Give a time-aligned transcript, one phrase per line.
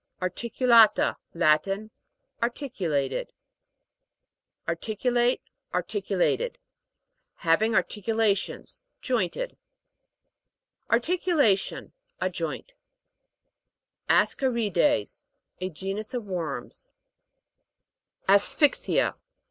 [0.19, 1.17] ARTI'CULATA.
[1.35, 1.91] Latin.
[2.41, 3.31] Articulated.
[4.67, 5.39] ARTI'CULATE.
[5.73, 5.83] i
[7.35, 8.35] Having articula ARTI'CULATED.
[8.35, 9.57] \ tions; jointed.
[10.89, 11.91] ARTICULA'TION.
[12.19, 12.73] A joint.
[14.09, 15.21] ASCA'RIDES.
[15.61, 16.89] A genus of worms.
[18.27, 19.13] ASPHYX'IA.